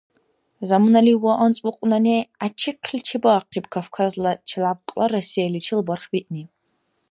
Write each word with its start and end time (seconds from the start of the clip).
Заманали 0.67 1.13
ва 1.23 1.33
анцӀбукьунани 1.43 2.17
гӀячихъли 2.39 2.99
чебаахъиб, 3.07 3.65
Кавказла 3.73 4.31
челябкьла 4.47 5.05
Россияличил 5.13 5.79
барх 5.87 6.05
биъни. 6.11 6.43